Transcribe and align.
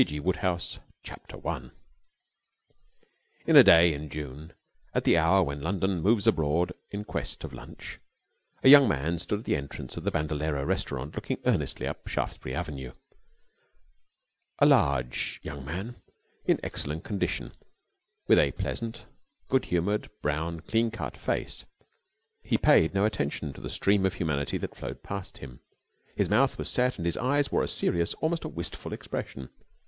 G. 0.03 0.19
Wodehouse 0.19 0.79
1 1.07 1.71
In 3.45 3.55
a 3.55 3.63
day 3.63 3.93
in 3.93 4.09
June, 4.09 4.51
at 4.95 5.03
the 5.03 5.15
hour 5.15 5.43
when 5.43 5.61
London 5.61 6.01
moves 6.01 6.25
abroad 6.25 6.73
in 6.89 7.03
quest 7.03 7.43
of 7.43 7.53
lunch, 7.53 7.99
a 8.63 8.67
young 8.69 8.87
man 8.87 9.19
stood 9.19 9.41
at 9.41 9.45
the 9.45 9.55
entrance 9.55 9.97
of 9.97 10.03
the 10.03 10.09
Bandolero 10.09 10.65
Restaurant 10.65 11.13
looking 11.13 11.37
earnestly 11.45 11.85
up 11.85 12.07
Shaftesbury 12.07 12.55
Avenue 12.55 12.93
a 14.57 14.65
large 14.65 15.39
young 15.43 15.63
man 15.63 15.97
in 16.45 16.59
excellent 16.63 17.03
condition, 17.03 17.51
with 18.27 18.39
a 18.39 18.53
pleasant, 18.53 19.05
good 19.49 19.65
humoured, 19.65 20.09
brown, 20.23 20.61
clean 20.61 20.89
cut 20.89 21.15
face. 21.15 21.65
He 22.41 22.57
paid 22.57 22.95
no 22.95 23.05
attention 23.05 23.53
to 23.53 23.61
the 23.61 23.69
stream 23.69 24.07
of 24.07 24.15
humanity 24.15 24.57
that 24.57 24.73
flowed 24.75 25.03
past 25.03 25.37
him. 25.37 25.59
His 26.15 26.27
mouth 26.27 26.57
was 26.57 26.69
set 26.71 26.97
and 26.97 27.05
his 27.05 27.17
eyes 27.17 27.51
wore 27.51 27.61
a 27.61 27.67
serious, 27.67 28.15
almost 28.15 28.43
a 28.45 28.49
wistful 28.49 28.93
expression. 28.93 29.51